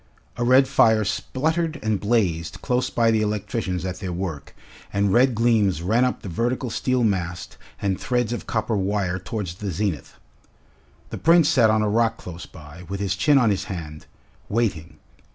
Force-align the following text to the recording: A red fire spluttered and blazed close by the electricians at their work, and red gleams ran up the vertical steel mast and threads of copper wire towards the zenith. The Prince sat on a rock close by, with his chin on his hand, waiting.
A 0.35 0.43
red 0.43 0.67
fire 0.67 1.05
spluttered 1.05 1.79
and 1.83 1.99
blazed 1.99 2.63
close 2.63 2.89
by 2.89 3.11
the 3.11 3.21
electricians 3.21 3.85
at 3.85 3.99
their 3.99 4.11
work, 4.11 4.55
and 4.91 5.13
red 5.13 5.35
gleams 5.35 5.83
ran 5.83 6.05
up 6.05 6.23
the 6.23 6.27
vertical 6.27 6.71
steel 6.71 7.03
mast 7.03 7.55
and 7.79 7.99
threads 8.01 8.33
of 8.33 8.47
copper 8.47 8.75
wire 8.75 9.19
towards 9.19 9.53
the 9.53 9.69
zenith. 9.69 10.15
The 11.11 11.19
Prince 11.19 11.49
sat 11.49 11.69
on 11.69 11.83
a 11.83 11.87
rock 11.87 12.17
close 12.17 12.47
by, 12.47 12.81
with 12.89 12.99
his 12.99 13.15
chin 13.15 13.37
on 13.37 13.51
his 13.51 13.65
hand, 13.65 14.07
waiting. 14.49 14.97